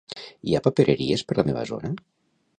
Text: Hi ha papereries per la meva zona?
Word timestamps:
Hi 0.51 0.55
ha 0.55 0.61
papereries 0.67 1.25
per 1.29 1.39
la 1.41 1.47
meva 1.51 1.67
zona? 1.75 1.95